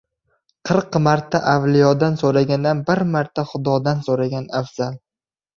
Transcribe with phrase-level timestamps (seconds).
[0.69, 4.99] •Qirq marta avliyodan so‘ragandan bir marta Xudodan so‘ragan afzal.